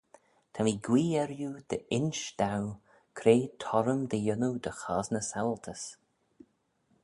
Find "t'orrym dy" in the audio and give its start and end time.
3.61-4.19